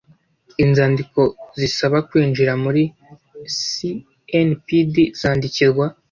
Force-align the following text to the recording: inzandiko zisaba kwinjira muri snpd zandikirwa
inzandiko 0.63 1.21
zisaba 1.59 1.97
kwinjira 2.09 2.53
muri 2.63 2.83
snpd 3.57 4.95
zandikirwa 5.21 5.85